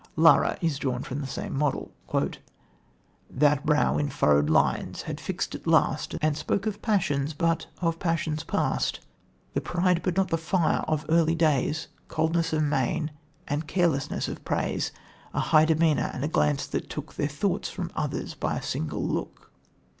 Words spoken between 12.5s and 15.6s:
of mien, and carelessness of praise; A